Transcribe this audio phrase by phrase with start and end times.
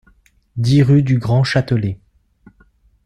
[0.57, 1.99] dix rue du Grand Châtelet